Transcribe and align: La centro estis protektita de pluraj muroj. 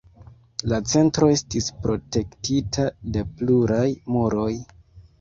La 0.71 0.79
centro 0.93 1.29
estis 1.33 1.69
protektita 1.85 2.89
de 3.15 3.27
pluraj 3.39 3.87
muroj. 4.17 4.53